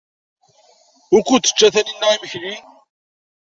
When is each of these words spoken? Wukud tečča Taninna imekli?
Wukud 1.11 1.41
tečča 1.43 1.67
Taninna 1.73 2.07
imekli? 2.15 2.53